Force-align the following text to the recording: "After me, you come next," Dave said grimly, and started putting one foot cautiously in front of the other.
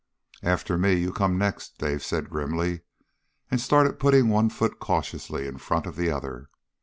"After 0.41 0.79
me, 0.79 0.95
you 0.95 1.13
come 1.13 1.37
next," 1.37 1.77
Dave 1.77 2.03
said 2.03 2.31
grimly, 2.31 2.81
and 3.51 3.61
started 3.61 3.99
putting 3.99 4.29
one 4.29 4.49
foot 4.49 4.79
cautiously 4.79 5.45
in 5.45 5.59
front 5.59 5.85
of 5.85 5.95
the 5.95 6.09
other. 6.09 6.49